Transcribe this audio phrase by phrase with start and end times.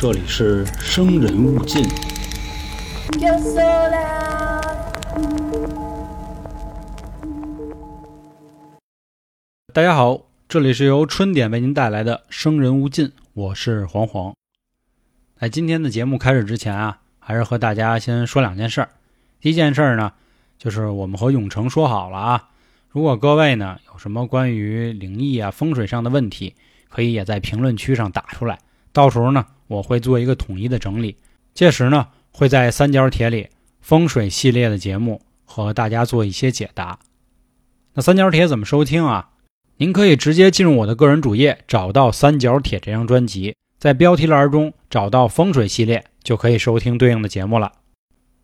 [0.00, 1.82] 这里是生人勿近。
[3.18, 4.62] Yo sola.
[9.72, 14.32] 大家好，这里是由春点为您带来的《生人勿近》，我是黄黄。
[15.36, 18.90] 在今天的节目开始之前啊，还是和大家先说两件事儿。
[19.40, 20.12] 第一件事儿呢，
[20.60, 22.50] 就是我们和永成说好了啊，
[22.88, 26.54] 如果各位呢有什么关于灵异啊、风水上的问题，
[26.88, 28.60] 可以也在评论区上打出来，
[28.92, 31.16] 到时候呢我会做一个统一的整理。
[31.54, 33.48] 届时呢会在三角铁里
[33.80, 36.98] 风水系列的节目和大家做一些解答。
[37.94, 39.30] 那三角铁怎么收听啊？
[39.76, 47.72] 您可以直接进入我的个人主页，找到《三角铁》这张专辑，在标题栏中找到风水系列，就可以收听对应的节目了。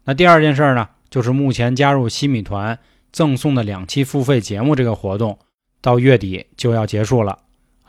[0.04, 2.78] 那第二件事呢，就是目前加入西米团
[3.10, 5.38] 赠送的两期付费节目这个活动，
[5.80, 7.38] 到月底就要结束了，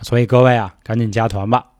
[0.01, 1.74] 所以各位啊，赶紧加团吧。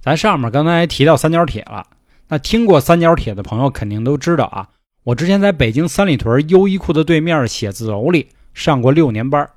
[0.00, 1.86] 咱上面刚才提到三角铁了，
[2.28, 4.68] 那听过三角铁的朋友肯定都知道啊，
[5.04, 9.48] 我之前在北京三里屯优衣库的对面写字楼里上过六年班。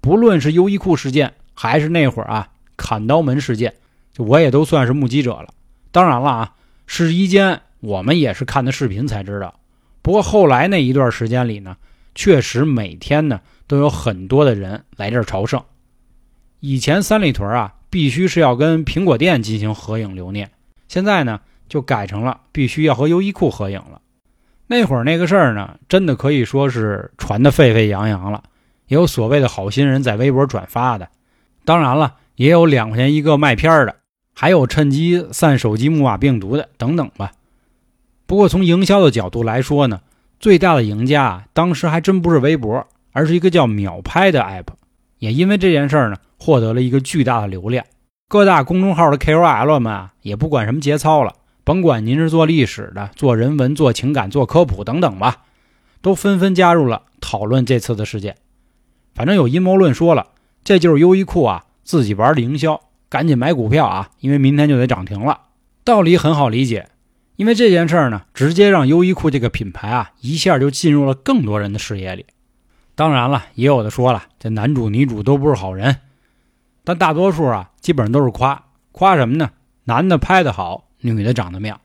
[0.00, 3.74] 不论是优衣库事件，还是那会儿啊砍刀门事件，
[4.18, 5.48] 我也都算是目击者了。
[5.92, 6.54] 当然了啊，
[6.86, 9.54] 试衣间我们也是看的视频才知道。
[10.02, 11.76] 不过后来那一段时间里呢，
[12.16, 15.62] 确实每天呢都有很多的人来这儿朝圣。
[16.58, 20.50] 以前三里屯啊必须是要跟苹果店进行合影留念，
[20.88, 24.00] 现在呢就改成了必须要和优衣库合影了。
[24.66, 28.44] 那会儿那个事儿呢，真的可以说是传得沸沸扬扬了。
[28.86, 31.06] 也有所谓的好心人在微博转发的，
[31.66, 33.96] 当然了，也有两块钱一个卖片的，
[34.32, 37.32] 还有趁机散手机木马病毒的等等吧。
[38.26, 40.00] 不过从营销的角度来说呢，
[40.40, 44.68] 最大的赢家，当时还真不是微博，而是一个叫秒拍的 app。
[45.22, 47.86] 也因为这件事儿呢，获得了一个巨大的流量。
[48.28, 55.44] 各大公众号的 KOL 们啊，也不管什么节操了，甭管您是做历史的、做人文、做情感、做科普等等吧，
[56.00, 58.34] 都纷纷加入了讨论这次的事件。
[59.14, 60.26] 反正有阴谋论说了，
[60.64, 65.38] 这就是优衣库啊自己玩的营销，赶紧买股票啊，因为明天就得涨停了。
[65.84, 66.88] 道理很好理解，
[67.36, 72.26] 因为这件事儿呢，直接让优衣库这个品牌啊一下就进入了更多人的视野里。
[73.02, 75.96] 当然了，也有的说了，这男主女主都不是好人，
[76.84, 79.50] 但大多数啊基本上都是夸夸什么呢？
[79.82, 81.80] 男的拍的好，女的长得妙。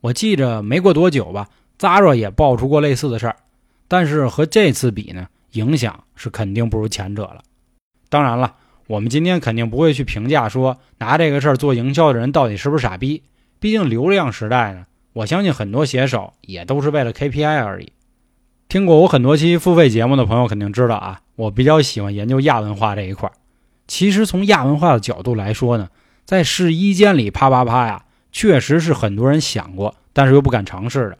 [0.00, 3.36] 我记着没过多久吧，Zara 也爆出过类似的事儿，
[3.86, 5.28] 但是和这次比呢？
[5.50, 7.42] 影响是肯定不如前者了。
[8.08, 8.54] 当然了，
[8.86, 13.22] 我们今天肯定不会去评价说拿这个事儿做营销的人到底是不是傻逼。
[13.58, 17.92] 毕竟流量时代呢，我相信很多写手也都是为了 KPI 而已。
[18.70, 23.28] 听过我很多期付费节目的朋友肯定知道啊，我比较喜欢研究亚文化这一块。
[23.88, 25.88] 其实从亚文化的角度来说呢，
[26.24, 31.18] 在试衣间里啪啪啪呀，确实是很多人想过，但是又不敢尝试的。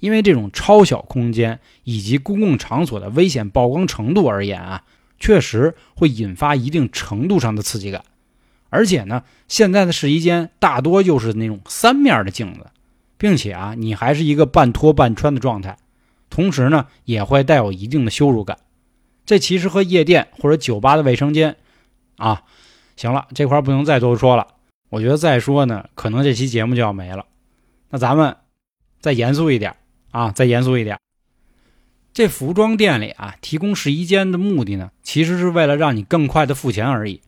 [0.00, 4.82] 因为这种超小空间以及公共场所的危险曝光程度而言啊，
[5.20, 8.02] 确实会引发一定程度上的刺激感。
[8.68, 12.66] 而且呢，现在的试衣间大多就是那种三面的镜子，
[13.16, 15.76] 并且啊，你还是一个半脱半穿的状态，
[16.30, 18.58] 同时呢，也会带有一定的羞辱感。
[19.26, 21.56] 这其实和夜店或者酒吧的卫生间，
[22.16, 22.42] 啊，
[22.96, 24.46] 行了，这块不能再多说了。
[24.90, 27.26] 我觉得再说呢，可能这期节目就要没了。
[27.90, 28.36] 那咱们
[29.00, 29.76] 再严肃一点。
[30.10, 30.98] 啊，再严肃一点，
[32.14, 37.20] 这服装店里啊，提供试衣间的目的呢，其实是为了让你更快的付钱而已。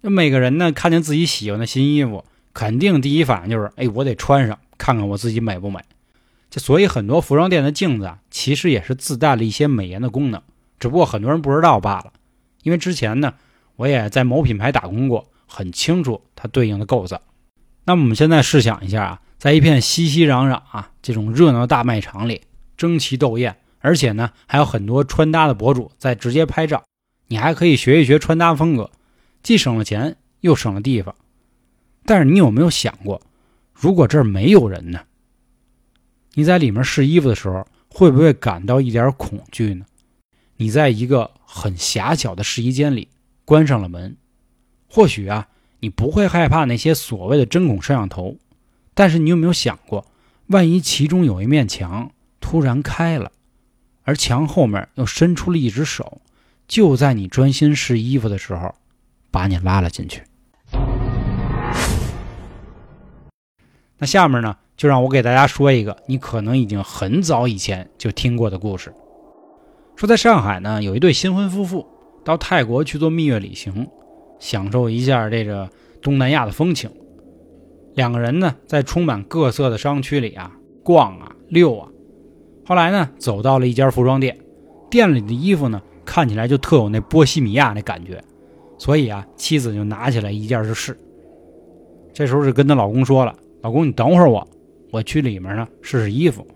[0.00, 5.80] 那每个人呢，看见自己喜欢的新衣服，肯定第一反应就是，哎，我得穿上，看看我自己美不美。
[6.54, 10.40] 这所以很多服装店的镜子啊，其实也是自带了一些美颜的功能，
[10.78, 12.12] 只不过很多人不知道罢了。
[12.62, 13.34] 因为之前呢，
[13.74, 17.20] 我也在某品牌打工过，很清楚它对应的构造。
[17.86, 19.20] 那么我们现在试想一下啊。
[19.36, 22.42] 在一片熙熙攘攘啊这种热闹大卖场里，
[22.76, 26.84] 争奇斗艳，而且呢还有很多穿搭的博主在直接拍照，
[27.26, 28.92] 你还可以学一学穿搭风格，
[29.42, 31.16] 既省了钱又省了地方。
[32.04, 33.20] 但是你有没有想过，
[33.72, 35.00] 如果这儿没有人呢？
[36.34, 39.86] 你在里面试衣服的时候，会不会感到一点恐惧呢？
[40.56, 43.08] 你在一个很狭小的试衣间里
[43.44, 44.16] 关上了门，
[44.88, 45.48] 或许啊
[45.80, 48.36] 你不会害怕那些所谓的针孔摄像头。
[48.94, 50.06] 但是你有没有想过，
[50.46, 52.10] 万一其中有一面墙
[52.40, 53.30] 突然开了，
[54.02, 56.20] 而墙后面又伸出了一只手，
[56.66, 58.74] 就在你专心试衣服的时候，
[59.30, 60.22] 把你拉了进去？
[63.98, 68.92] 那下面呢，就让我给大家说一个你可能已经很早以前就听过的故事。
[69.96, 71.86] 说在上海呢，有一对新婚夫妇
[72.24, 73.86] 到泰国去做蜜月旅行，
[74.40, 75.70] 享受一下这个
[76.02, 76.90] 东南亚的风情。
[77.94, 81.88] 两个人呢在充满各色的商区里啊逛啊溜啊。
[82.66, 84.36] 后来呢，走到了一家服装店，
[84.90, 88.20] 店里的衣服呢看起来就特有那波西米亚那感觉，
[88.78, 90.98] 所以啊，妻子就拿起来一件就试。
[92.12, 94.46] 这时候就跟她老公说了：“老公，你等会儿我，
[94.94, 96.46] 我去里面呢试试衣服。”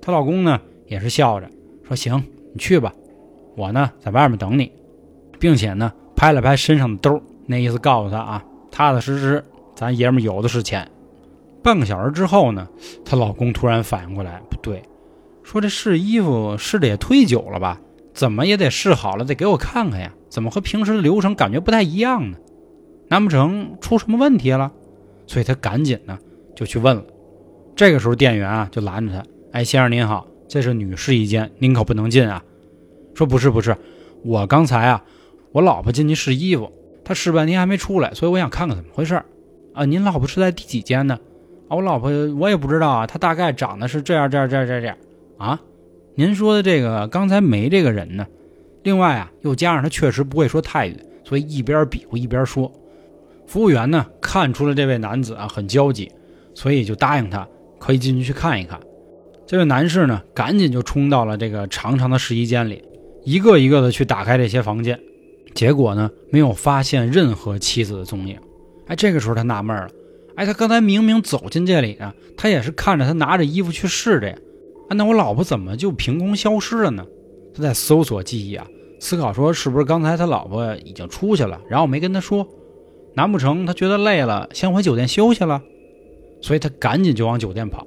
[0.00, 1.50] 她老公呢也是笑着
[1.82, 2.22] 说：“行，
[2.52, 2.94] 你去吧，
[3.56, 4.70] 我呢在外面等你，
[5.40, 9.44] 并且呢拍了拍身上的兜，那意思告诉她啊，踏踏实实，
[9.74, 10.88] 咱爷们有的是钱。”
[11.60, 12.68] 半个小时之后呢，
[13.04, 14.80] 她老公突然反应过来，不对，
[15.42, 17.80] 说这试衣服试的也忒久了吧？
[18.14, 20.12] 怎么也得试好了，得给我看看呀？
[20.28, 22.36] 怎么和平时的流程感觉不太一样呢？
[23.08, 24.70] 难不成出什么问题了？
[25.26, 26.18] 所以他赶紧呢
[26.54, 27.02] 就去问了。
[27.78, 29.22] 这个时候店员啊就拦着他
[29.54, 32.42] ：“哎，先生您好，这是女士一间，您可不能进啊。”
[33.14, 33.76] 说：“不是不是，
[34.24, 35.04] 我刚才啊，
[35.52, 36.72] 我老婆进去试衣服，
[37.04, 39.22] 她试半天还没出来，所以我想看看怎么回事
[39.74, 39.84] 啊。
[39.84, 41.20] 您老婆是在第几间呢？
[41.68, 44.96] 啊，我老婆我也不知道啊，她大概长得是这样这样这样这样
[45.36, 45.60] 啊。
[46.16, 48.26] 您说的这个刚才没这个人呢。
[48.82, 52.72] 另外啊，又加上他确实不会说泰语，所以一边比划一边说。”
[53.46, 56.10] 服务员呢看出了这位男子啊很焦急，
[56.54, 57.46] 所以就答应他
[57.78, 58.78] 可以进去去看一看。
[59.46, 62.84] 这位男士呢赶紧就冲到了这个长长的试衣间里，
[63.24, 65.00] 一个一个的去打开这些房间，
[65.54, 68.38] 结果呢没有发现任何妻子的踪影。
[68.86, 69.88] 哎，这个时候他纳闷了，
[70.36, 74.36] 哎，他刚才明明走进这里呢，他也是看着他拿着衣服去试的呀，
[74.88, 77.04] 啊，那我老婆怎么就凭空消失了呢？
[77.54, 78.66] 他在搜索记忆啊，
[79.00, 82.46] 思考说是不是刚才他老婆已经出去了，然后没跟他说。
[83.14, 85.60] 难不成他觉得累了，先回酒店休息了？
[86.40, 87.86] 所以他赶紧就往酒店跑。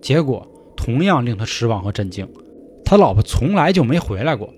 [0.00, 0.46] 结果
[0.76, 2.28] 同样令他失望和震惊，
[2.84, 4.52] 他老婆从来就没回来过，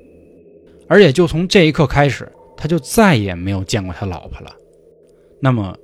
[0.88, 4.50] 而且就从这一刻开始，他就再也没有见过他老婆了。
[5.40, 5.74] 那么，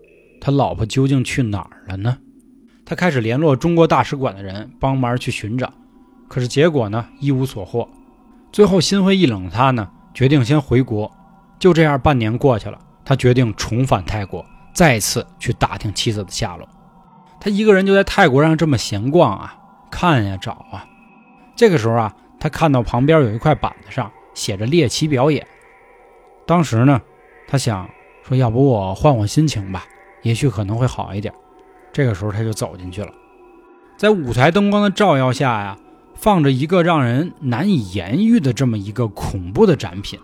[0.41, 2.19] 他老婆究竟去哪儿了呢？
[2.85, 5.73] 他开始联络中国大使馆的人帮忙去寻找，
[6.29, 7.88] 可是结果呢，一无所获。
[8.52, 11.11] 最后心灰意冷的他呢，决定先回国。
[11.59, 12.79] 就这样，半年过去了。
[13.02, 14.44] 他决定重返泰国，
[14.75, 16.69] 再次去打听妻子的下落。
[17.41, 19.56] 他一个人就在泰国上这么闲逛啊，
[19.91, 20.87] 看呀找啊。
[21.55, 25.47] 这个时候啊，他看到旁边有一块板子上写着猎奇表演。
[26.47, 27.00] 当时呢，
[27.47, 27.88] 他想
[28.23, 29.85] 说，要不我换换心情吧，
[30.23, 31.33] 也许可能会好一点。
[31.93, 33.12] 这个时候他就走进去了，
[33.97, 35.79] 在舞台灯光的照耀下呀，
[36.15, 40.19] 放着一个让人难以言喻的这么一个恐怖的展品。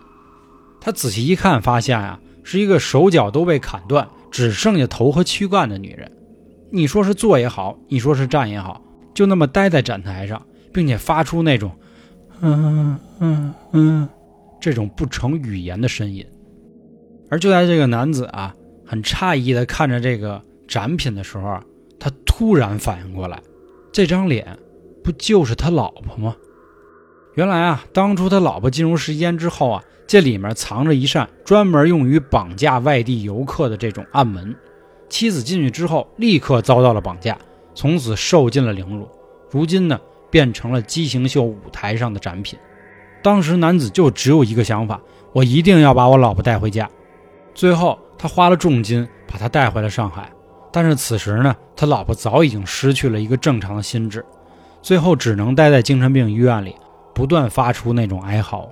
[0.79, 2.19] 他仔细一看，发现啊。
[2.45, 6.11] 是一个手脚都被砍断，只剩下头和躯干的女人。
[6.75, 8.81] 你说是坐也好，你说是站也好，
[9.13, 10.43] 就那么待在展台上，
[10.73, 11.71] 并且发出那种
[12.41, 14.09] “嗯嗯嗯”
[14.59, 16.25] 这种不成语言的呻吟。
[17.29, 18.55] 而就在这个男子啊
[18.87, 21.59] 很诧异地看着这个展品的时候，
[21.99, 23.39] 他突然反应过来，
[23.91, 24.57] 这张脸
[25.03, 26.35] 不就是他老婆吗？
[27.35, 29.83] 原来啊，当初他老婆进入试衣间之后啊。
[30.05, 34.53] 这里面藏着一扇专门用于绑架外地游客的这种暗门，
[35.13, 37.37] 妻子进去之后立刻遭到了绑架，
[37.75, 39.07] 从此受尽了凌辱。
[39.51, 40.01] 如今呢，
[40.31, 42.57] 变成了畸形秀舞台上的展品。
[43.21, 44.99] 当时男子就只有一个想法：
[45.31, 46.89] 我一定要把我老婆带回家。
[47.53, 50.31] 最后，他花了重金把她带回了上海。
[50.71, 54.25] 但是此时呢，他老婆早已经失去了一个正常的心智，
[54.81, 56.75] 最后只能待在精神病医院里，
[57.13, 58.67] 不断发出那种哀嚎。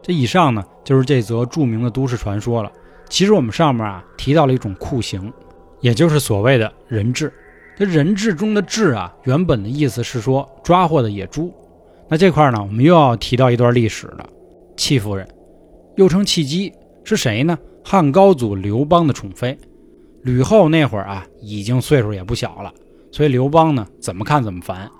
[0.00, 2.72] 这以上呢，就是这则著名的都市传说了。
[3.08, 5.32] 其实我们上面啊提到了一种酷刑，
[5.80, 7.32] 也就是所谓的人质。
[7.76, 11.52] 这人质中的质啊，原本的意思是说抓获的野猪。
[12.08, 14.28] 那这块呢，我们又要提到一段历史了。
[14.76, 15.28] 戚夫人，
[15.96, 17.58] 又称戚姬，是谁呢？
[17.84, 19.58] 汉高祖刘邦的宠妃。
[20.22, 22.72] 吕后那会儿啊，已经岁数也不小了，
[23.10, 24.90] 所以刘邦呢，怎么看怎么烦。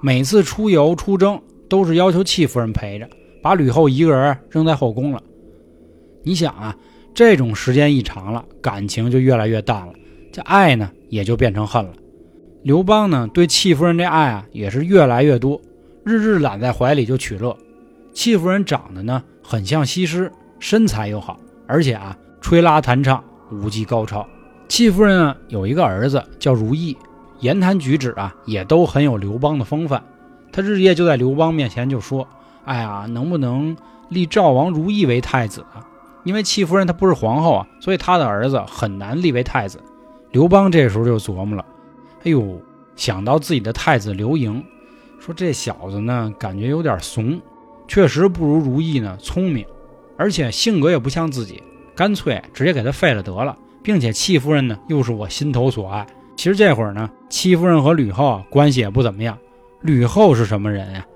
[0.00, 3.08] 每次出游出征，都是要求戚夫人陪着。
[3.42, 5.20] 把吕后一个人扔在后宫了，
[6.22, 6.76] 你想啊，
[7.14, 9.92] 这种时间一长了，感情就越来越淡了，
[10.32, 11.92] 这爱呢也就变成恨了。
[12.62, 15.60] 刘邦呢对戚夫人这爱啊也是越来越多，
[16.04, 17.56] 日日揽在怀里就取乐。
[18.12, 24.26] 戚夫人长得呢很像西施，身材又好，而且啊吹拉弹唱舞技高超。
[24.68, 26.96] 戚夫人呢有一个儿子叫如意，
[27.40, 30.02] 言谈举止啊也都很有刘邦的风范。
[30.50, 32.26] 他日夜就在刘邦面前就说。
[32.64, 33.76] 哎呀，能不能
[34.08, 35.82] 立赵王如意为太子啊？
[36.24, 39.80] 因为戚夫人她不是皇后啊，所以她的儿子很难立为太子。
[40.30, 41.64] 刘邦这时候就琢磨了，
[42.24, 42.60] 哎呦，
[42.96, 44.64] 想到自己的太子刘盈，
[45.18, 47.40] 说这小子呢，感觉有点怂，
[47.86, 49.66] 确实不如如意呢聪明，
[50.16, 51.62] 而且性格也不像自己，
[51.94, 56.06] 干脆直接给他废了得了，并且戚夫人呢又是我心头所爱。
[56.36, 59.36] 其实这会儿呢，戚夫人和吕后啊关系也不怎么样。
[59.82, 61.06] 吕后是什么人呀？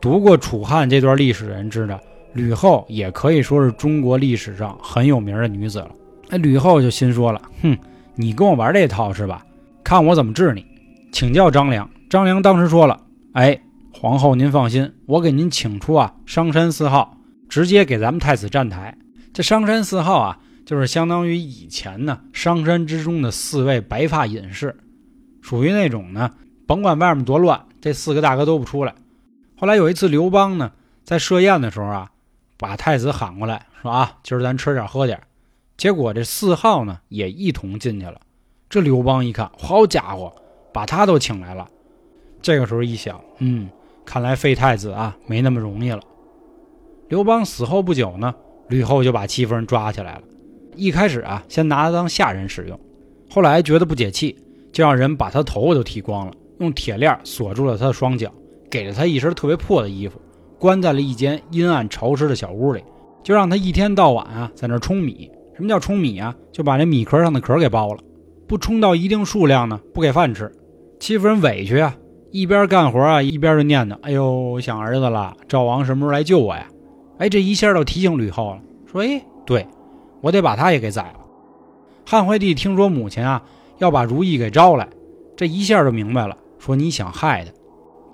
[0.00, 2.00] 读过楚汉这段历史的人知道，
[2.34, 5.90] 吕后也可以说是中国历史上很有名的女子了。
[6.28, 7.76] 哎，吕后就心说了，哼，
[8.14, 9.44] 你跟我玩这套是吧？
[9.82, 10.64] 看我怎么治你！
[11.12, 11.88] 请教张良。
[12.10, 13.00] 张良当时说了，
[13.32, 13.58] 哎，
[13.92, 17.16] 皇后您放心，我给您请出啊商山四号，
[17.48, 18.96] 直接给咱们太子站台。
[19.32, 20.38] 这商山四号啊。
[20.66, 24.74] 就是相当于以前呢，商山之中的四位白发隐士，
[25.42, 26.30] 属于那种呢，
[26.66, 28.94] 甭管外面多乱，这四个大哥都不出来。
[29.56, 30.72] 后来有一次，刘邦呢
[31.04, 32.10] 在设宴的时候啊，
[32.56, 35.20] 把太子喊过来，说啊，今儿咱吃点喝点。
[35.76, 38.20] 结果这四号呢也一同进去了。
[38.68, 40.32] 这刘邦一看，好家伙，
[40.72, 41.68] 把他都请来了。
[42.40, 43.68] 这个时候一想，嗯，
[44.04, 46.00] 看来废太子啊没那么容易了。
[47.08, 48.34] 刘邦死后不久呢，
[48.68, 50.22] 吕后就把戚夫人抓起来了。
[50.76, 52.78] 一开始啊，先拿他当下人使用，
[53.30, 54.36] 后来觉得不解气，
[54.72, 58.32] 就让人把他头发都剃光了，用铁链锁住了他的双脚，
[58.70, 60.20] 给了他一身特别破的衣服，
[60.58, 62.82] 关在了一间阴暗潮湿的小屋里，
[63.22, 65.30] 就让他一天到晚啊在那冲米。
[65.56, 66.34] 什么叫冲米啊？
[66.50, 68.00] 就把那米壳上的壳给剥了，
[68.48, 70.50] 不冲到一定数量呢，不给饭吃。
[70.98, 71.94] 戚夫人委屈啊，
[72.30, 76.66] 一边干活啊，一边就念叨：“哎呦，想儿子了，赵王什么时候来救我呀？”
[77.18, 79.66] 哎，这一下就提醒吕后了，说：“哎，对。”
[80.20, 81.20] 我得把他也给宰了。
[82.06, 83.42] 汉惠帝听说母亲啊
[83.78, 84.88] 要把如意给招来，
[85.36, 87.52] 这一下就明白了，说你想害他。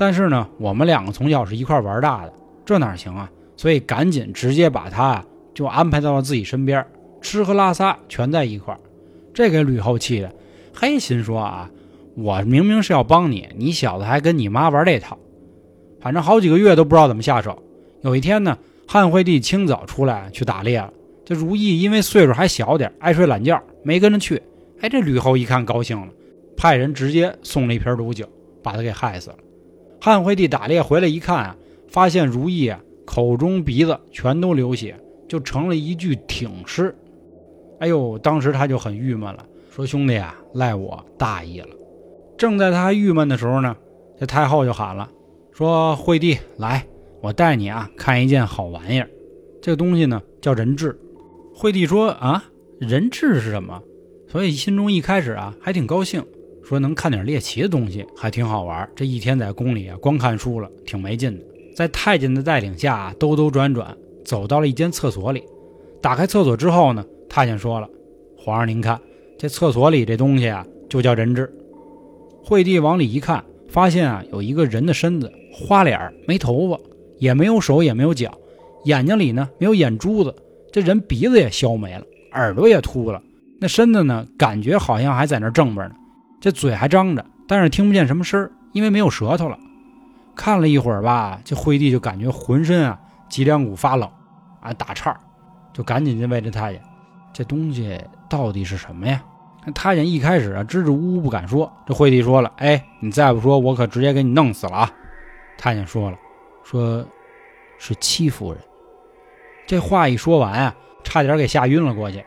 [0.00, 2.32] 但是呢，我们两个从小是一块玩大的，
[2.64, 3.30] 这哪行啊？
[3.54, 6.82] 所以赶紧直接把他啊就安排到了自己身边，
[7.20, 8.74] 吃喝拉撒全在一块
[9.34, 10.32] 这给吕后气的，
[10.72, 11.70] 嘿，心说啊，
[12.14, 15.18] 我明明是要帮你，你小子还跟你妈玩这套。
[16.00, 17.62] 反正好几个月都不知道怎么下手。
[18.00, 18.56] 有一天呢，
[18.88, 20.90] 汉惠帝清早出来去打猎了。
[21.26, 24.40] 这如意因为岁数还小点，爱睡懒觉，没跟着去。
[24.80, 26.08] 哎，这吕后一看高兴了，
[26.56, 28.26] 派人直接送了一瓶毒酒，
[28.62, 29.36] 把他给害死了。
[30.00, 31.56] 汉惠帝打猎回来一看啊，
[31.88, 34.96] 发现如意啊口中鼻子全都流血，
[35.28, 36.94] 就成了一具挺尸。
[37.80, 41.68] 哎呦，当时他就很郁闷了，说：“兄弟啊，赖我大意了。”
[42.38, 43.76] 正在他郁闷的时候呢，
[44.18, 45.10] 这太后就喊了，
[45.52, 46.86] 说：“惠帝，来，
[47.20, 49.08] 我带你啊看一件好玩意儿。
[49.60, 50.98] 这个东西呢叫人质。”
[51.54, 52.42] 惠帝说：“啊，
[52.78, 53.82] 人质是什么？”
[54.28, 56.24] 所以心中一开始啊还挺高兴，
[56.70, 58.88] 说能看点猎奇的东西，还挺好玩。
[58.94, 61.44] 这一天在宫里啊光看书了，挺没劲的。
[61.74, 63.92] 在太监的带领下，兜兜转转，
[64.24, 65.42] 走到了一间厕所里。
[66.00, 67.90] 打开厕所之后呢，太监说了
[68.38, 69.00] ：“皇上您看，
[69.36, 71.52] 这厕所里这东西啊，就叫人质。”
[72.40, 76.78] 惠帝往里一看，发现啊有一个人的身子，花脸没头发，
[77.18, 78.32] 也没有手，也没有脚，
[78.84, 80.32] 眼睛里呢没有眼珠子。
[80.70, 83.20] 这人鼻子也削没了，耳朵也秃了，
[83.58, 84.24] 那身子呢？
[84.38, 85.96] 感觉好像还在那正着呢。
[86.40, 89.58] 这嘴还张着，但是听不见什么声儿，因为没有舌头了。
[90.34, 94.08] 看了一会儿吧，这惠帝就感觉浑身啊脊梁骨发冷，
[94.60, 95.14] 啊打颤
[95.72, 96.82] 就赶紧就问这太监
[97.32, 99.22] ：“这东西到底是什么呀？”
[99.74, 101.70] 太监一开始啊支支吾吾不敢说。
[101.86, 104.90] 这惠帝说了：“哎，你再不说，我可直接给你弄死了啊！”
[105.58, 106.16] 太监说了
[106.64, 107.04] ：“说
[107.78, 108.60] 是戚夫人。”
[109.68, 112.24] 这话一说完啊，差点给吓晕了过去，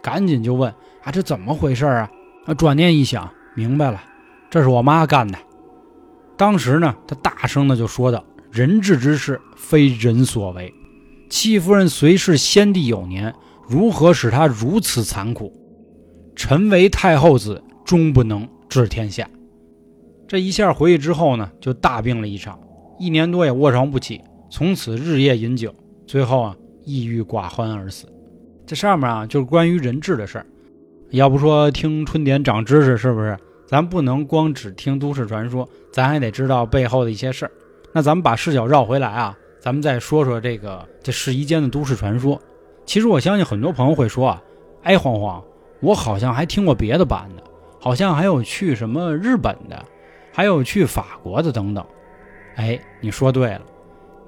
[0.00, 0.72] 赶紧就问
[1.02, 2.08] 啊，这怎么回事啊？
[2.46, 4.00] 啊，转念一想，明白了，
[4.48, 5.36] 这是我妈干的。
[6.36, 10.72] 当时呢，他大声的就说道：“人质之事非人所为，
[11.28, 13.34] 戚夫人虽是先帝有年，
[13.68, 15.52] 如何使她如此残酷？
[16.36, 19.28] 臣为太后子，终不能治天下。”
[20.28, 22.56] 这一下回去之后呢，就大病了一场，
[23.00, 25.74] 一年多也卧床不起，从此日夜饮酒，
[26.06, 26.56] 最后啊。
[26.84, 28.06] 抑郁寡欢而死，
[28.64, 30.46] 这上面啊就是关于人质的事儿。
[31.10, 33.36] 要不说听春典长知识是不是？
[33.68, 37.52] 咱不能光只听都市传说，咱还得知道背后的一些事儿。
[37.92, 42.40] 那咱们把视角绕回来啊，咱们再说说这个这试衣间的都市传说。
[42.86, 44.42] 其实我相信很多朋友会说啊，
[44.84, 45.44] 哎，黄黄，
[45.80, 47.42] 我好像还听过别的版的，
[47.78, 49.84] 好像还有去什么日本的，
[50.32, 51.84] 还有去法国的等等。
[52.56, 53.60] 哎，你说对了，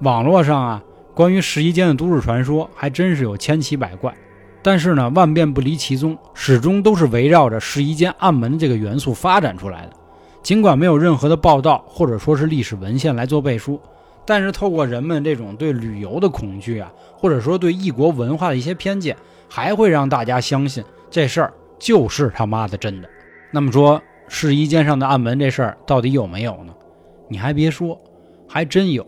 [0.03, 0.85] 网络上啊。
[1.13, 4.15] 关于试衣间的都市传说还真是有千奇百怪，
[4.63, 9.93] 但是呢，万变不离其宗，始终都是围绕着试衣间暗门这个元素发展出来的。
[10.43, 13.81] 尽管没有任何的报道或者说是历史文献来做背书，
[14.27, 19.17] 但是透过人们这种对旅游的恐惧啊，或者说对异国文化的一些偏见，
[19.49, 23.09] 还会让大家相信这事儿就是他妈的真的。
[23.51, 26.73] 那么说试衣间上的暗门这事儿到底有没有呢？
[27.29, 28.01] 你还别说，
[28.49, 29.07] 还真有。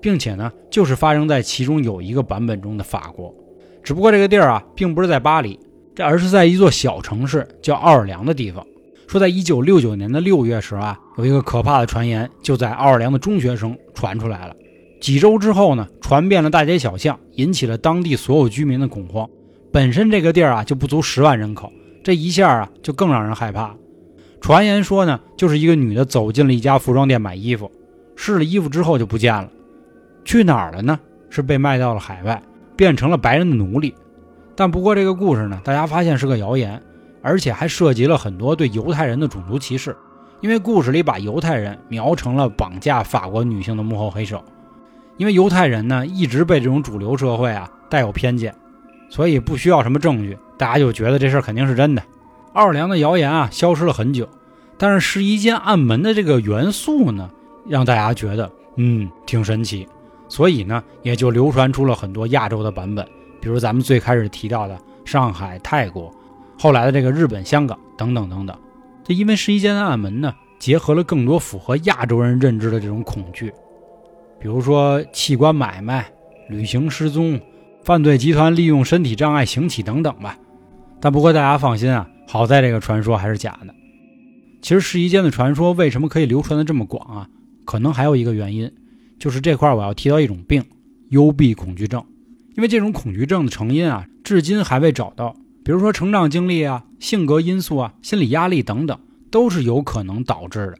[0.00, 3.32] 并且呢，就是发生在其中有一个版本中的法国，
[3.82, 5.58] 只不过这个地儿啊，并不是在巴黎，
[5.94, 8.64] 这而是在一座小城市叫奥尔良的地方。
[9.08, 14.54] 说在一九六九年的六月时啊，有一个可怕的传言就在奥尔良的中学生传出来了。
[15.00, 19.28] 几周之后呢，传遍了大街小巷，引起了当地所有居民的恐慌。
[19.72, 21.70] 本身这个地儿啊就不足十万人口，
[22.04, 23.74] 这一下啊就更让人害怕。
[24.40, 27.70] 传言说呢，就是一个女的走进了一家服装店买衣服，
[28.16, 29.48] 试了衣服之后就不见了，
[30.24, 30.98] 去哪儿了呢？
[31.28, 32.42] 是被卖到了海外，
[32.76, 33.94] 变成了白人的奴隶。
[34.54, 36.80] 但不过这个故事呢，大家发现是个谣言，
[37.22, 39.96] 而且还涉及了很多对犹太人的种族歧视，
[40.40, 44.42] 因为故事里把犹太人描成了绑架法国女性的幕后黑手。
[45.16, 48.54] 因为犹太人呢一直被这种主流社会啊带有偏见，
[49.08, 52.02] 所以不需要什么证据，大家就觉得这事儿肯定是真的。
[52.54, 54.28] 奥尔良的谣言啊消失了很久，
[54.76, 57.30] 但是试衣间暗门的这个元素呢，
[57.66, 59.86] 让大家觉得嗯挺神奇，
[60.32, 63.06] 所以呢也就流传出了很多亚洲的版本，
[63.38, 66.10] 比如咱们最开始提到的上海、泰国，
[66.58, 68.56] 后来的这个日本、香港等等等等。
[69.04, 73.52] 这因为试衣间的暗门呢，结合了更多符合亚洲人认知的这种恐惧。
[74.40, 76.10] 比如说器官买卖、
[76.48, 77.38] 旅行失踪、
[77.84, 80.38] 犯罪集团利用身体障碍行乞等等吧。
[80.98, 83.74] 但不过大家放心啊，好在这个传说还是假的。
[84.62, 87.28] 其实试衣间的传说为什么可以流传的这么广啊？
[87.66, 88.72] 可能还有一个原因，
[89.22, 90.64] 就是这块我要提到一种病——
[91.10, 92.04] 幽闭恐惧症。
[92.56, 95.36] 因为这种恐惧症的成因啊，至今还未找到。
[95.64, 98.98] 比如说成长经历啊、性格因素啊、心理压力等等，
[99.30, 100.78] 都是有可能导致的。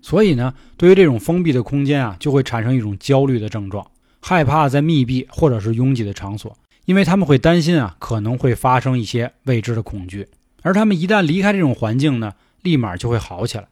[0.00, 3.86] 所以呢，对于这种封闭的空间啊，就会产生一种焦虑的症状，
[4.22, 6.56] 害怕在密闭或者是拥挤的场所，
[6.86, 10.26] 因为他们会担心啊，可能会发生一些未知的恐惧。
[10.62, 13.68] 而他们一旦离开这种环境呢，立马就会好起来。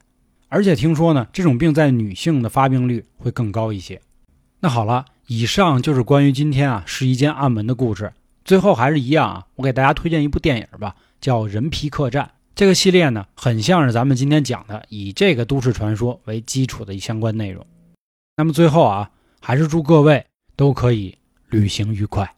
[0.55, 4.01] 而且听说呢，这种病在女性的发病率会更高一些。
[4.61, 8.13] 那好了，以上就是关于今天啊试衣间暗门的故事。
[8.45, 12.25] 最后还是一样啊，我给大家推荐一部电影吧，叫《人皮客栈》。
[12.55, 17.67] 这个系列呢，很像是咱们今天讲的以这个都市传说为基础的相关内容。
[18.37, 22.37] 那么最后啊，还是祝各位都可以旅行愉快。